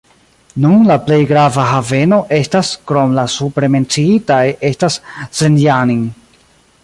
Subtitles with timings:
[0.61, 4.43] Nun la plej grava haveno estas krom la supre menciitaj
[4.73, 4.99] estas
[5.41, 6.03] Zrenjanin.